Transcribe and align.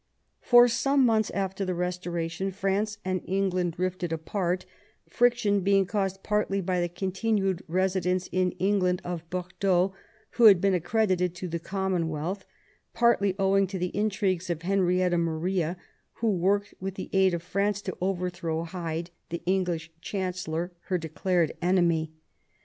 For 0.41 0.67
some 0.67 1.05
months 1.05 1.29
after 1.29 1.63
the 1.63 1.73
Eestoration 1.75 2.51
France 2.51 2.97
and 3.05 3.21
England 3.25 3.73
drifted 3.73 4.11
apart, 4.11 4.65
friction 5.07 5.59
being 5.59 5.85
caused 5.85 6.23
partly 6.23 6.59
by 6.59 6.81
the 6.81 6.89
continued 6.89 7.61
residence 7.67 8.27
in 8.31 8.53
England 8.53 9.03
of 9.05 9.29
Bordeaux, 9.29 9.93
who 10.31 10.45
had 10.45 10.59
been 10.59 10.73
accredited 10.73 11.35
to 11.35 11.47
the 11.47 11.59
Commonwealth, 11.59 12.45
partly 12.95 13.35
owing 13.37 13.67
to 13.67 13.77
the 13.77 13.95
intrigues 13.95 14.49
of 14.49 14.63
Henrietta 14.63 15.19
Maria, 15.19 15.77
who 16.13 16.31
worked 16.31 16.73
with 16.79 16.95
the 16.95 17.11
aid 17.13 17.35
of 17.35 17.43
France 17.43 17.79
to 17.83 17.95
overthrow 18.01 18.63
Hyde, 18.63 19.11
the 19.29 19.43
English 19.45 19.91
Chancellor, 20.01 20.71
her 20.85 20.97
declared 20.97 21.51
enemy. 21.61 22.11